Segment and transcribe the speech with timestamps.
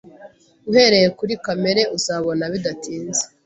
[0.69, 3.23] Uhereye kuri kamere uzabona bidatinze